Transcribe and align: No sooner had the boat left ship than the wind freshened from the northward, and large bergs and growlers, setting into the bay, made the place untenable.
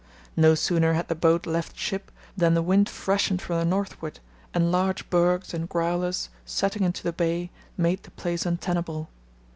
No 0.35 0.55
sooner 0.55 0.93
had 0.93 1.09
the 1.09 1.13
boat 1.13 1.45
left 1.45 1.77
ship 1.77 2.11
than 2.35 2.55
the 2.55 2.63
wind 2.63 2.89
freshened 2.89 3.39
from 3.39 3.59
the 3.59 3.65
northward, 3.65 4.19
and 4.51 4.71
large 4.71 5.07
bergs 5.11 5.53
and 5.53 5.69
growlers, 5.69 6.29
setting 6.43 6.81
into 6.81 7.03
the 7.03 7.13
bay, 7.13 7.51
made 7.77 8.01
the 8.01 8.09
place 8.09 8.43
untenable. 8.43 9.09